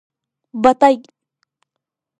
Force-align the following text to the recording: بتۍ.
بتۍ. 0.63 0.95